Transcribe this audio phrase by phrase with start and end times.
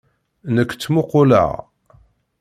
[0.55, 1.49] Nekk ttmuquleɣ.